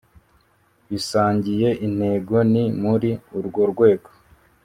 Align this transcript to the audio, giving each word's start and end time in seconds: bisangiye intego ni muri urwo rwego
bisangiye 0.89 1.69
intego 1.85 2.35
ni 2.51 2.63
muri 2.83 3.09
urwo 3.37 3.61
rwego 3.71 4.09